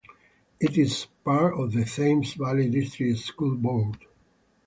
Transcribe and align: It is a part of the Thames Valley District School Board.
It 0.59 0.79
is 0.79 1.03
a 1.03 1.07
part 1.25 1.53
of 1.59 1.73
the 1.73 1.85
Thames 1.85 2.33
Valley 2.33 2.67
District 2.71 3.19
School 3.19 3.55
Board. 3.55 3.99